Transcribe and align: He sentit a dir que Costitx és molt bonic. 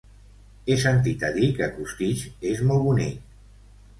He 0.69 0.77
sentit 0.83 1.25
a 1.27 1.29
dir 1.35 1.49
que 1.59 1.67
Costitx 1.75 2.23
és 2.53 2.63
molt 2.71 2.87
bonic. 2.87 3.21